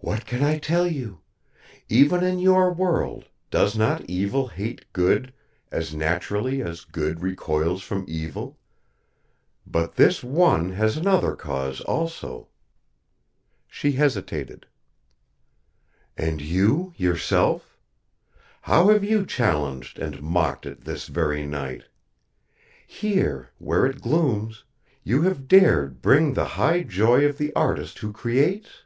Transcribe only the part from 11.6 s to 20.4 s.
also!" She hesitated. "And you yourself? How have you challenged and